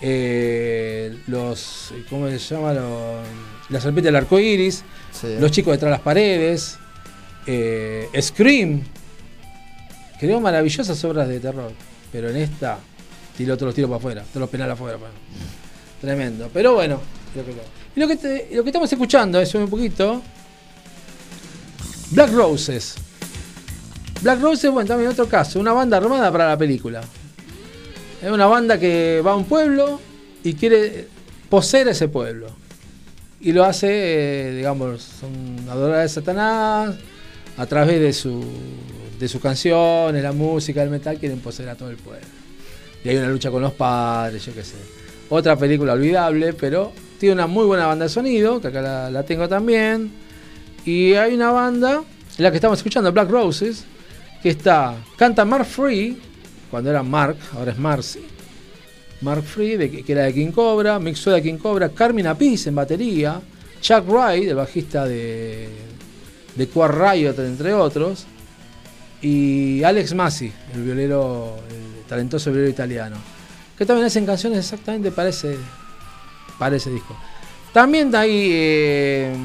[0.01, 1.93] eh, los.
[2.09, 2.73] ¿Cómo se llama?
[2.73, 3.25] Los-
[3.69, 5.35] la serpiente del arco iris, Sí.
[5.39, 6.77] Los chicos detrás de las paredes,
[7.45, 8.81] eh, Scream.
[10.19, 11.71] Creó maravillosas obras de terror,
[12.11, 12.79] pero en esta
[13.37, 14.97] tiró todos los tiros para afuera, todos los penales afuera.
[14.97, 15.13] bueno.
[16.01, 16.49] Tremendo.
[16.51, 16.99] Pero bueno,
[17.35, 17.51] lo que,
[17.95, 20.21] y lo que, lo que estamos escuchando es un poquito.
[22.09, 22.95] Black Roses.
[24.21, 27.01] Black Roses, bueno, también otro caso, una banda armada para la película.
[28.21, 29.99] Es una banda que va a un pueblo
[30.43, 31.07] y quiere
[31.49, 32.47] poseer ese pueblo.
[33.39, 36.95] Y lo hace, eh, digamos, son adoradores de Satanás,
[37.57, 38.43] a través de, su,
[39.19, 42.40] de sus canciones, la música, el metal, quieren poseer a todo el pueblo.
[43.03, 44.75] Y hay una lucha con los padres, yo qué sé.
[45.29, 49.47] Otra película olvidable, pero tiene una muy buena banda de sonido, que acá la, tengo
[49.47, 50.11] también.
[50.85, 52.03] Y hay una banda,
[52.37, 53.85] la que estamos escuchando, Black Roses,
[54.41, 56.17] que está, canta Mark Free,
[56.69, 58.21] cuando era Mark, ahora es Marcy.
[59.21, 63.39] Mark Free, que era de King Cobra, Sueda de King Cobra, Carmen Apis en batería,
[63.79, 65.69] Chuck Wright, el bajista de,
[66.55, 68.25] de Quar Riot, entre otros,
[69.21, 73.17] y Alex Massi, el violero, el talentoso violero italiano,
[73.77, 75.57] que también hacen canciones exactamente para ese,
[76.89, 77.17] disco.
[77.71, 79.35] También hay eh,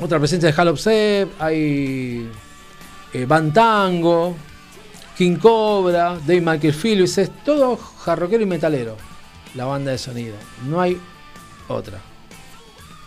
[0.00, 2.28] otra presencia de Hall of Sep, hay
[3.12, 4.36] eh, Van Tango,
[5.16, 8.96] King Cobra, Dave Michael Phillips, es todo jarroquero y metalero,
[9.54, 10.34] la banda de sonido.
[10.68, 11.00] No hay
[11.68, 12.00] otra.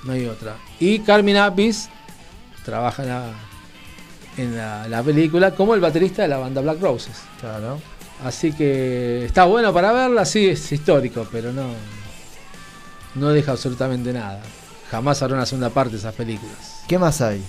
[0.03, 0.57] No hay otra.
[0.79, 1.89] Y Carmen Apis
[2.65, 3.33] trabaja en la,
[4.37, 7.21] en la, la película como el baterista de la banda Black Roses.
[7.39, 7.79] Claro.
[8.23, 11.67] Así que está bueno para verla, sí, es histórico, pero no,
[13.15, 14.41] no deja absolutamente nada.
[14.89, 16.83] Jamás habrá una segunda parte de esas películas.
[16.87, 17.43] ¿Qué más hay?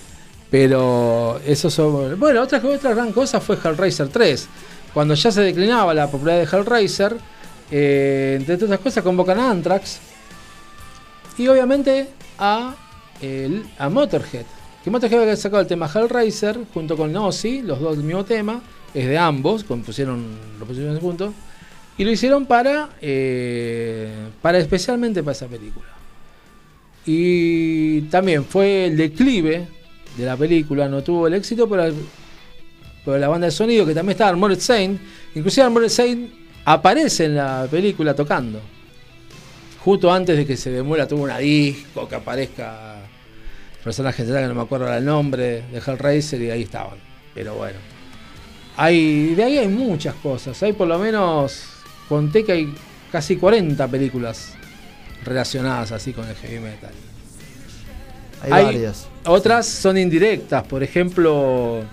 [0.51, 2.15] Pero eso sobre.
[2.15, 4.47] Bueno, otra, otra gran cosa fue Hellraiser 3.
[4.93, 7.17] Cuando ya se declinaba la popularidad de Hellraiser,
[7.71, 9.99] eh, entre otras cosas convocan a Anthrax
[11.37, 12.75] y obviamente a,
[13.21, 14.45] el, a Motorhead.
[14.85, 18.61] Que Motorhead había sacado el tema Hellraiser junto con Ozzy, los dos del mismo tema,
[18.93, 20.23] es de ambos, compusieron,
[20.59, 21.33] lo pusieron punto,
[21.97, 24.13] y lo hicieron para, eh,
[24.43, 25.87] para especialmente para esa película.
[27.03, 29.67] Y también fue el declive
[30.17, 31.91] de la película, no tuvo el éxito, pero,
[33.03, 35.01] pero la banda de sonido, que también está Armored Saint,
[35.33, 36.31] inclusive Armored Saint
[36.63, 38.61] aparece en la película tocando.
[39.83, 42.94] Justo antes de que se demuela tuvo una disco, que aparezca el
[43.85, 46.97] personaje central, que no me acuerdo el nombre, de Hellraiser, y ahí estaban.
[47.33, 47.77] Pero bueno.
[48.77, 50.61] Hay, de ahí hay muchas cosas.
[50.63, 51.63] Hay por lo menos,
[52.09, 52.73] conté que hay
[53.11, 54.53] casi 40 películas
[55.23, 56.91] relacionadas así con el heavy metal.
[58.41, 59.07] Hay, Hay- varias.
[59.25, 61.83] Otras son indirectas, por ejemplo,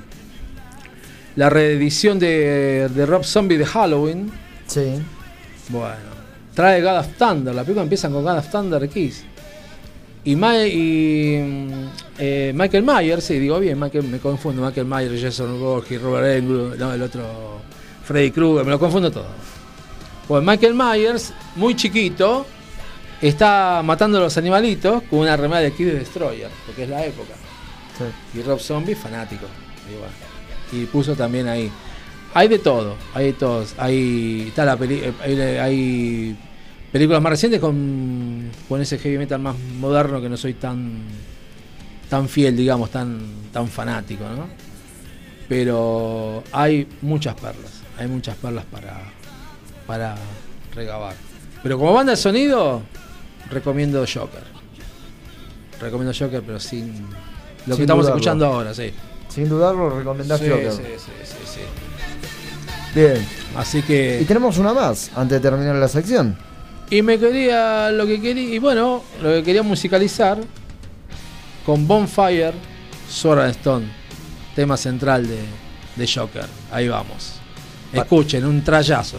[1.36, 4.32] la reedición de, de Rob Zombie de Halloween.
[4.66, 4.94] Sí.
[5.68, 6.10] Bueno,
[6.54, 9.24] trae God of Thunder, la película empieza con God of Thunder Kiss.
[10.24, 15.20] Y, Ma- y, mm, eh, Michael Myers, sí, digo bien, Michael, me confundo, Michael Myers,
[15.20, 17.60] Jason Voorhees, Robert Englund, no, el otro,
[18.04, 19.26] Freddy Krueger, me lo confundo todo.
[20.28, 22.46] Pues Michael Myers, muy chiquito,
[23.20, 27.34] está matando a los animalitos con una remera de Kid Destroyer, porque es la época.
[27.98, 28.38] sí.
[28.38, 29.46] Y Rob Zombie, fanático.
[30.72, 31.70] Y puso también ahí.
[32.34, 33.74] Hay de todo, hay de todos.
[33.76, 36.36] Hay, está la peli- eh, hay, hay
[36.92, 40.92] películas más recientes con, con ese heavy metal más moderno que no soy tan
[42.08, 43.20] tan fiel, digamos, tan,
[43.52, 44.46] tan fanático, ¿no?
[45.48, 49.00] Pero hay muchas perlas, hay muchas perlas para,
[49.86, 50.16] para
[50.74, 51.14] regabar.
[51.62, 52.82] Pero como banda de sonido,
[53.50, 54.42] recomiendo Joker.
[55.80, 56.92] Recomiendo Joker, pero sin
[57.66, 58.16] lo Sin que estamos dudarlo.
[58.18, 58.92] escuchando ahora, sí.
[59.28, 60.72] Sin dudarlo, recomendás Sí, Joker.
[60.72, 61.60] sí, sí, sí, sí.
[62.94, 63.26] Bien.
[63.56, 64.24] Así Y que.
[64.28, 66.36] tenemos una más antes de terminar la sección.
[66.90, 67.90] Y me quería.
[67.90, 68.54] Lo que quería.
[68.54, 70.38] Y bueno, lo que quería musicalizar
[71.64, 72.52] con Bonfire,
[73.08, 73.86] Sword and Stone,
[74.54, 75.40] tema central de,
[75.96, 76.46] de Joker.
[76.70, 77.34] Ahí vamos.
[77.92, 79.18] Escuchen, un trayazo.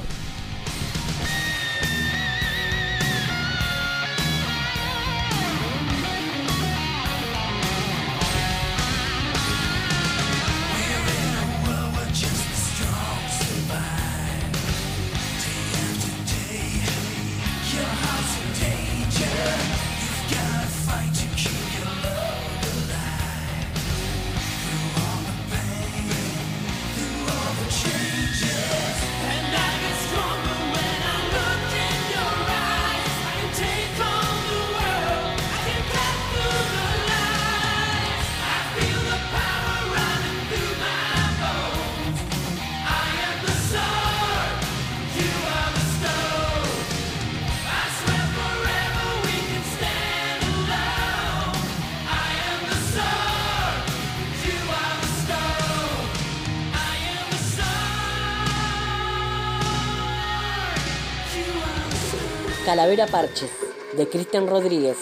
[62.74, 63.52] Calavera Parches,
[63.96, 64.98] de Cristian Rodríguez.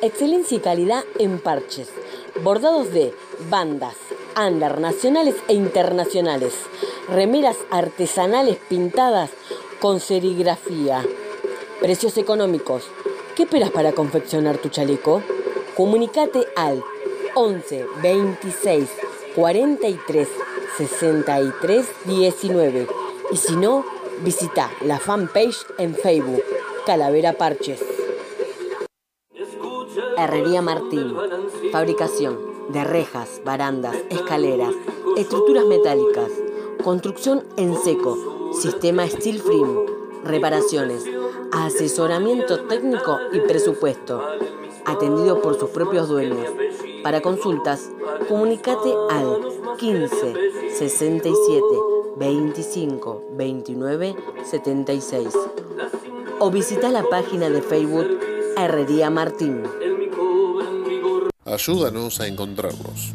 [0.00, 1.88] Excelencia y calidad en parches.
[2.44, 3.12] Bordados de
[3.50, 3.96] bandas,
[4.36, 6.54] under nacionales e internacionales.
[7.08, 9.30] Remeras artesanales pintadas
[9.80, 11.04] con serigrafía.
[11.80, 12.84] Precios económicos.
[13.34, 15.20] ¿Qué esperas para confeccionar tu chaleco?
[15.76, 16.80] Comunicate al
[17.34, 18.88] 11 26
[19.34, 20.28] 43
[20.78, 22.86] 63 19
[23.32, 23.84] y si no,
[24.22, 26.44] visita la fanpage en Facebook
[26.86, 27.84] Calavera Parches.
[30.16, 31.16] Herrería Martín.
[31.72, 34.72] Fabricación de rejas, barandas, escaleras,
[35.16, 36.30] estructuras metálicas,
[36.84, 39.80] construcción en seco, sistema steel frame,
[40.22, 41.04] reparaciones,
[41.50, 44.22] asesoramiento técnico y presupuesto,
[44.84, 46.52] atendido por sus propios dueños.
[47.02, 47.90] Para consultas,
[48.28, 49.40] comunicate al
[49.76, 51.64] 15 67
[52.16, 55.34] 25 29 76
[56.40, 58.20] o visita la página de Facebook
[58.56, 59.62] Herrería Martín.
[61.44, 63.14] Ayúdanos a encontrarlos.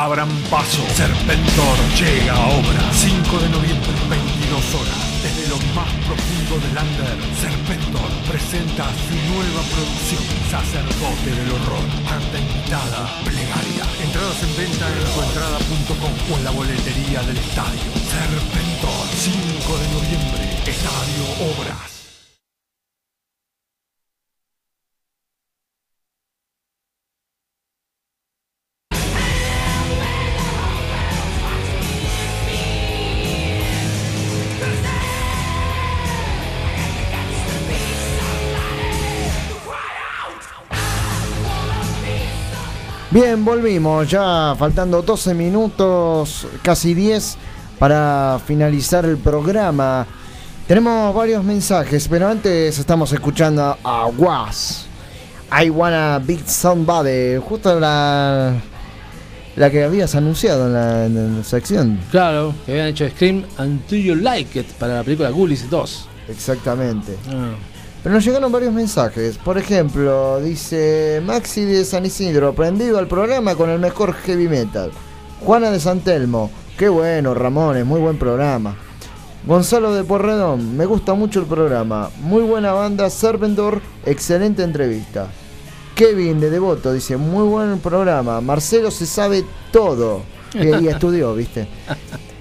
[0.00, 2.80] Abran paso, Serpentor llega a obra.
[2.90, 4.96] 5 de noviembre, 22 horas.
[5.20, 11.84] Desde lo más profundo del Under, Serpentor presenta su nueva producción, Sacerdote del Horror.
[12.32, 13.84] Invitada, plegaria.
[14.00, 17.92] Entradas en venta en tuentrada.com o en la boletería del estadio.
[18.08, 19.36] Serpentor, 5
[19.84, 21.89] de noviembre, Estadio Obras.
[43.44, 47.36] Volvimos, ya faltando 12 minutos, casi 10
[47.78, 50.06] para finalizar el programa.
[50.66, 54.86] Tenemos varios mensajes, pero antes estamos escuchando a Was.
[55.52, 58.54] I wanna beat somebody, justo la,
[59.56, 61.98] la que habías anunciado en la, en la sección.
[62.10, 66.08] Claro, que habían hecho Scream Until You Like It para la película Ghoulies 2.
[66.28, 67.16] Exactamente.
[67.28, 67.54] Ah.
[68.02, 69.36] Pero nos llegaron varios mensajes.
[69.36, 74.90] Por ejemplo, dice Maxi de San Isidro, prendido al programa con el mejor heavy metal.
[75.44, 78.76] Juana de San Telmo, qué bueno, Ramones, muy buen programa.
[79.46, 82.10] Gonzalo de Porredón, me gusta mucho el programa.
[82.20, 85.28] Muy buena banda, Serpentor, excelente entrevista.
[85.94, 88.40] Kevin de Devoto dice, muy buen programa.
[88.40, 90.22] Marcelo se sabe todo.
[90.54, 91.68] Y, y estudió, viste.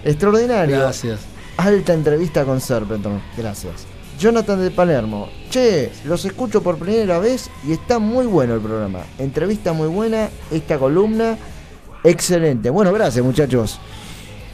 [0.05, 0.77] Extraordinario.
[0.77, 1.19] Gracias.
[1.57, 3.19] Alta entrevista con Serpentor.
[3.37, 3.88] Gracias.
[4.19, 5.29] Jonathan de Palermo.
[5.49, 8.99] Che, los escucho por primera vez y está muy bueno el programa.
[9.17, 11.37] Entrevista muy buena, esta columna,
[12.03, 12.69] excelente.
[12.69, 13.79] Bueno, gracias muchachos.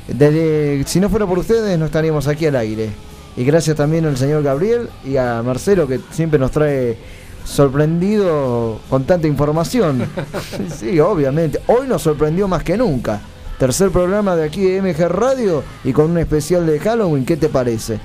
[0.07, 2.89] Desde, si no fuera por ustedes no estaríamos aquí al aire.
[3.35, 6.97] Y gracias también al señor Gabriel y a Marcelo que siempre nos trae
[7.43, 10.07] sorprendido con tanta información.
[10.79, 11.59] sí, obviamente.
[11.67, 13.19] Hoy nos sorprendió más que nunca.
[13.57, 17.49] Tercer programa de aquí de MG Radio y con un especial de Halloween, ¿qué te
[17.49, 17.99] parece?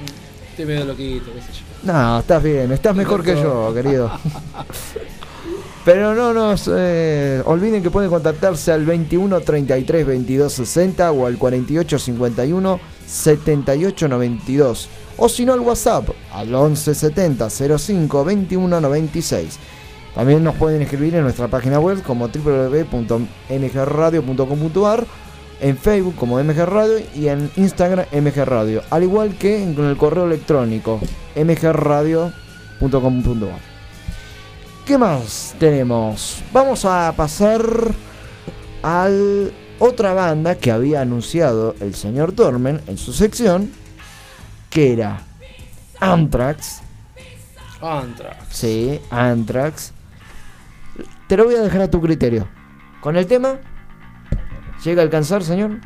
[0.60, 1.60] Estoy medio loquito, qué sé yo.
[1.90, 4.10] No, estás bien, estás mejor que yo, querido.
[5.86, 11.38] Pero no nos eh, olviden que pueden contactarse al 21 33 22 60 o al
[11.38, 19.58] 48 51 78 92 o si no al WhatsApp al 11 70 05 21 96.
[20.14, 25.06] También nos pueden escribir en nuestra página web como www.mgradio.com.ar,
[25.60, 29.96] en Facebook como MG Radio y en Instagram MG Radio, al igual que en el
[29.96, 31.00] correo electrónico
[31.36, 33.70] mgradio.com.ar.
[34.86, 36.42] ¿Qué más tenemos?
[36.52, 37.62] Vamos a pasar
[38.82, 39.08] a
[39.78, 43.70] otra banda que había anunciado el señor Tormen en su sección,
[44.68, 45.22] que era
[46.00, 46.82] Anthrax.
[47.80, 48.36] Anthrax.
[48.50, 49.92] Sí, Anthrax.
[51.28, 52.48] Te lo voy a dejar a tu criterio.
[53.00, 53.58] Con el tema,
[54.84, 55.78] ¿llega a alcanzar, señor?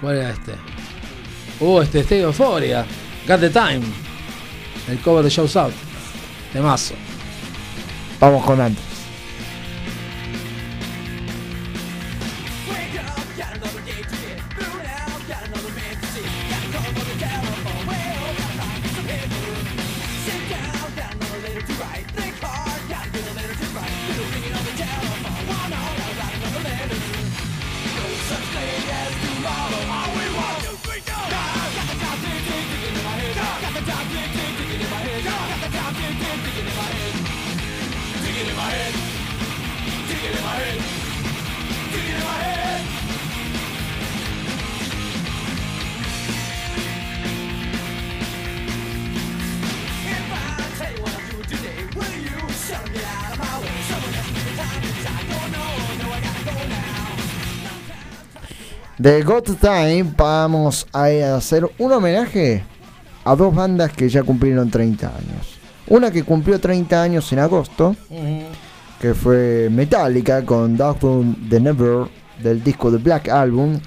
[0.00, 0.52] ¿Cuál era este?
[1.60, 2.84] Uh, este este de Euphoria.
[3.26, 3.82] Got the Time.
[4.88, 5.72] El cover de Shows Out.
[6.52, 6.94] Temazo.
[8.18, 8.91] Vamos con Anthrax.
[28.32, 28.71] Such
[58.98, 62.62] De Got Time vamos a hacer un homenaje
[63.24, 65.58] a dos bandas que ya cumplieron 30 años.
[65.88, 67.96] Una que cumplió 30 años en agosto,
[69.00, 72.06] que fue Metallica con Down the Never
[72.42, 73.80] del disco de Black Album.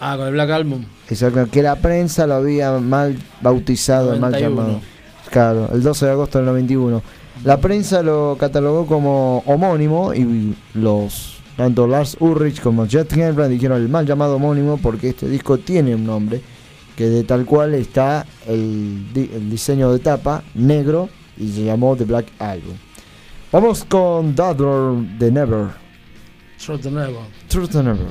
[0.00, 0.84] Ah, con el Black Album.
[1.08, 4.48] Exacto, que la prensa lo había mal bautizado, mal 91.
[4.48, 4.80] llamado.
[5.30, 7.02] Claro, el 12 de agosto del 91.
[7.44, 13.82] La prensa lo catalogó como homónimo y los tanto Lars Ulrich como Jet Henry dijeron
[13.82, 16.40] el mal llamado homónimo porque este disco tiene un nombre
[16.96, 21.94] que de tal cual está el, di- el diseño de tapa negro y se llamó
[21.96, 22.74] The Black Album.
[23.52, 25.66] Vamos con Daughter the Never.
[26.58, 27.20] Short the Never.
[27.48, 28.06] Truth the Never.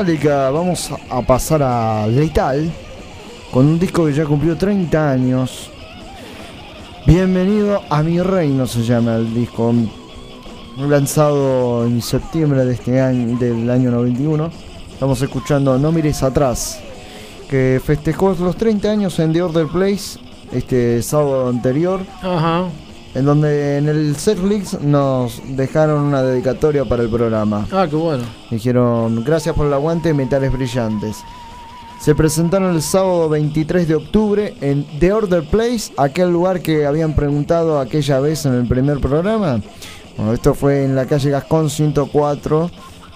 [0.00, 2.72] Vamos a pasar a Lethal
[3.52, 5.70] con un disco que ya cumplió 30 años.
[7.04, 9.74] Bienvenido a mi reino se llama el disco,
[10.78, 14.50] lanzado en septiembre de este año, del año 91.
[14.90, 16.80] Estamos escuchando No mires atrás,
[17.50, 20.18] que festejó los 30 años en The Order Place
[20.50, 22.68] este sábado anterior Ajá.
[23.14, 27.66] En donde en el setlist nos dejaron una dedicatoria para el programa.
[27.72, 28.24] Ah, qué bueno.
[28.50, 31.24] Dijeron, gracias por el aguante, metales brillantes.
[32.00, 37.14] Se presentaron el sábado 23 de octubre en The Order Place, aquel lugar que habían
[37.14, 39.60] preguntado aquella vez en el primer programa.
[40.16, 42.70] Bueno, esto fue en la calle Gascón 104,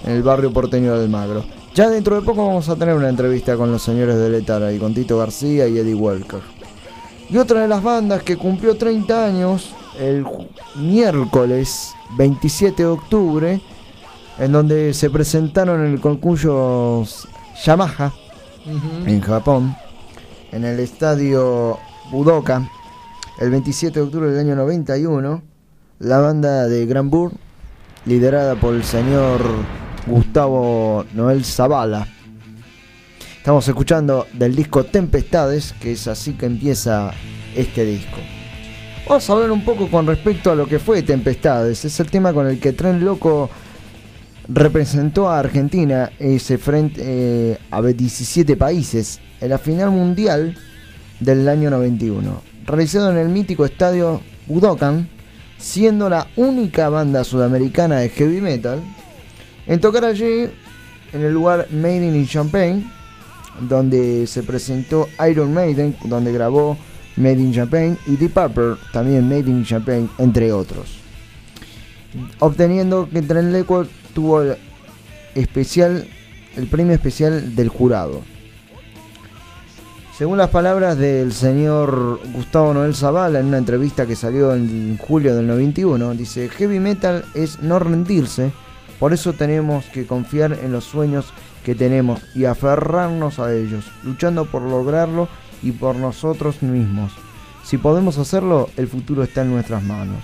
[0.05, 1.45] en el barrio porteño del Magro.
[1.74, 4.78] Ya dentro de poco vamos a tener una entrevista con los señores de Letara y
[4.78, 6.40] con Tito García y Eddie Walker.
[7.30, 10.24] Y otra de las bandas que cumplió 30 años el
[10.76, 13.61] miércoles 27 de octubre,
[14.38, 17.05] en donde se presentaron en el concurso
[17.64, 18.12] Yamaha
[19.07, 19.76] en Japón,
[20.53, 21.78] en el estadio
[22.11, 22.68] Budoka,
[23.40, 25.42] el 27 de octubre del año 91,
[26.01, 27.32] la banda de Granbur,
[28.07, 29.40] liderada por el señor
[30.07, 32.07] Gustavo Noel Zavala.
[33.36, 37.12] Estamos escuchando del disco Tempestades, que es así que empieza
[37.55, 38.18] este disco.
[39.07, 41.84] Vamos a hablar un poco con respecto a lo que fue Tempestades.
[41.84, 43.50] Es el tema con el que Tren Loco
[44.48, 50.57] representó a Argentina ese frente eh, a 17 países en la final mundial
[51.20, 55.07] del año 91, realizado en el mítico estadio Budokan,
[55.59, 58.80] siendo la única banda sudamericana de heavy metal
[59.66, 60.48] en tocar allí
[61.12, 62.90] en el lugar Made in Champagne,
[63.68, 66.78] donde se presentó Iron Maiden, donde grabó
[67.17, 71.05] Made in Champagne y Deep Purple, también Made in Champagne, entre otros
[72.39, 73.65] obteniendo que Tren
[74.15, 74.57] tuvo el
[75.35, 76.07] especial
[76.57, 78.23] el premio especial del jurado.
[80.17, 85.35] Según las palabras del señor Gustavo Noel Zavala en una entrevista que salió en julio
[85.35, 88.53] del 91, dice, heavy metal es no rendirse,
[89.01, 91.33] por eso tenemos que confiar en los sueños
[91.65, 95.27] que tenemos y aferrarnos a ellos, luchando por lograrlo
[95.65, 97.12] y por nosotros mismos.
[97.65, 100.23] Si podemos hacerlo, el futuro está en nuestras manos.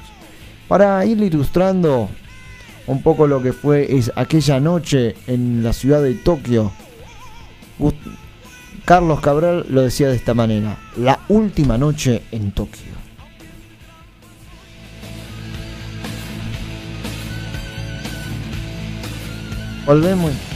[0.68, 2.09] Para ir ilustrando
[2.86, 6.70] un poco lo que fue es aquella noche en la ciudad de Tokio,
[8.84, 12.91] Carlos Cabral lo decía de esta manera, la última noche en Tokio.
[19.86, 20.49] Volvemos.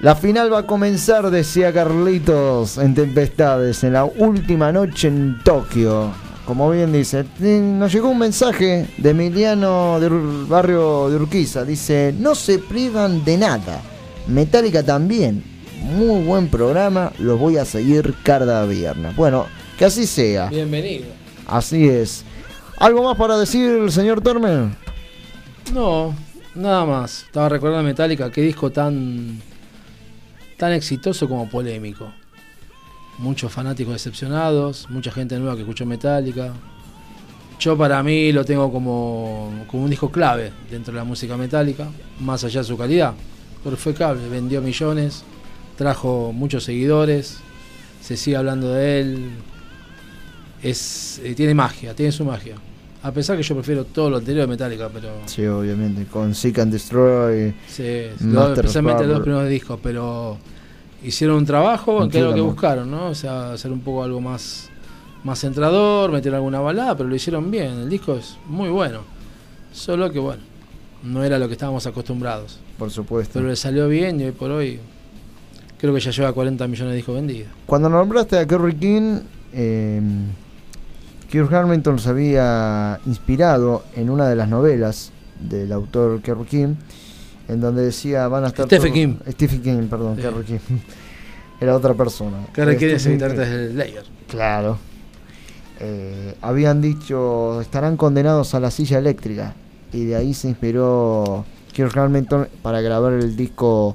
[0.00, 6.12] La final va a comenzar, decía Carlitos, en Tempestades, en la última noche en Tokio.
[6.44, 11.64] Como bien dice, eh, nos llegó un mensaje de Emiliano del barrio de Urquiza.
[11.64, 13.82] Dice, no se privan de nada.
[14.28, 15.42] Metallica también.
[15.82, 19.16] Muy buen programa, los voy a seguir cada viernes.
[19.16, 19.46] Bueno,
[19.76, 20.46] que así sea.
[20.46, 21.06] Bienvenido.
[21.44, 22.24] Así es.
[22.76, 24.76] ¿Algo más para decir, señor Tormen?
[25.74, 26.14] No,
[26.54, 27.24] nada más.
[27.24, 29.40] Estaba recordando Metallica, qué disco tan
[30.58, 32.12] tan exitoso como polémico.
[33.16, 36.52] Muchos fanáticos decepcionados, mucha gente nueva que escuchó Metallica.
[37.58, 41.88] Yo para mí lo tengo como, como un disco clave dentro de la música metálica,
[42.20, 43.14] más allá de su calidad.
[43.64, 45.24] Pero fue cable, vendió millones,
[45.76, 47.38] trajo muchos seguidores,
[48.00, 49.30] se sigue hablando de él.
[50.62, 52.56] Es, eh, tiene magia, tiene su magia.
[53.02, 56.58] A pesar que yo prefiero todo lo anterior de Metallica, pero Sí, obviamente, con Seek
[56.58, 57.54] and Destroy.
[57.68, 60.36] Sí, lo- especialmente los dos primeros discos, pero
[61.04, 63.06] hicieron un trabajo Con que es lo que buscaron, ¿no?
[63.10, 64.68] O sea, hacer un poco algo más,
[65.22, 67.72] más centrador, meter alguna balada, pero lo hicieron bien.
[67.78, 69.00] El disco es muy bueno.
[69.72, 70.42] Solo que, bueno,
[71.04, 72.58] no era lo que estábamos acostumbrados.
[72.78, 73.34] Por supuesto.
[73.34, 74.80] Pero le salió bien y hoy por hoy
[75.78, 77.48] creo que ya lleva 40 millones de discos vendidos.
[77.64, 79.20] Cuando nombraste a Kerry King,
[79.52, 80.00] eh,
[81.30, 86.74] Kirk Hamilton se había inspirado en una de las novelas del autor Kerry King,
[87.48, 89.14] en donde decía van a estar Stephen King.
[89.30, 90.22] Stephen King, perdón, Sí.
[90.22, 90.58] Kerry King.
[91.60, 92.46] Era otra persona.
[92.54, 93.50] Que ahora quiere Stephen guitarrista King.
[93.52, 94.04] desde Slayer.
[94.28, 94.78] Claro.
[95.80, 99.54] Eh, habían dicho estarán condenados a la silla eléctrica
[99.92, 103.94] y de ahí se inspiró Kirk Hamilton para grabar el disco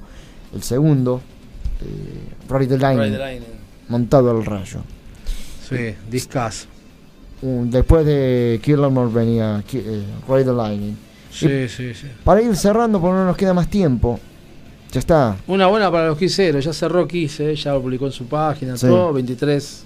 [0.53, 1.19] el segundo
[1.81, 3.45] eh, Ride the Line, Ride the Line.
[3.89, 4.81] montado al rayo
[5.67, 6.67] Sí, discazo.
[7.43, 10.95] Un- después de Kill All venía eh, Ride the Lightning
[11.31, 12.07] Sí, sí, sí.
[12.23, 14.19] para ir cerrando porque no nos queda más tiempo
[14.91, 18.25] ya está Una buena para los quiseros, ya cerró Quise, ya lo publicó en su
[18.27, 18.85] página, Sí.
[18.87, 19.83] todo, 23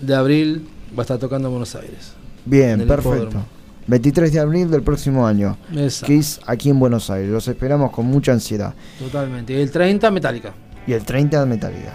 [0.00, 0.66] de abril
[0.96, 2.12] va a estar tocando en Buenos Aires.
[2.44, 3.44] bien perfecto hipódromo.
[3.86, 6.06] 23 de abril del próximo año Exacto.
[6.06, 9.52] Kiss aquí en Buenos Aires los esperamos con mucha ansiedad Totalmente.
[9.52, 10.52] Y el 30, Metallica.
[10.86, 11.92] y el 30 de Metallica.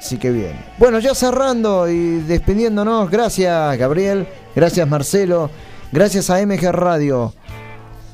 [0.00, 0.58] Así que bien.
[0.78, 4.26] Bueno, ya cerrando y despidiéndonos, gracias Gabriel,
[4.56, 5.50] gracias Marcelo,
[5.92, 7.34] gracias a MG Radio.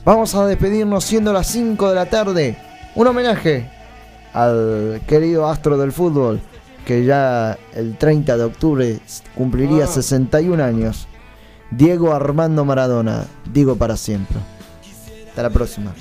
[0.04, 2.58] Vamos a despedirnos siendo las 5 de la tarde.
[2.96, 3.70] Un homenaje
[4.32, 6.40] al querido astro del fútbol,
[6.84, 8.98] que ya el 30 de octubre
[9.36, 9.88] cumpliría Ah.
[9.88, 11.06] 61 años.
[11.70, 14.38] Diego Armando Maradona, digo para siempre.
[15.28, 15.92] Hasta la próxima.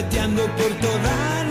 [0.00, 1.49] Gambeteando por toda